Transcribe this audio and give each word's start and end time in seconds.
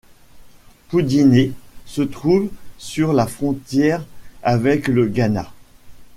Poudiéné 0.89 1.51
se 1.85 2.01
trouve 2.01 2.49
sur 2.79 3.13
la 3.13 3.27
frontière 3.27 4.03
avec 4.41 4.87
le 4.87 5.05
Ghana. 5.05 5.53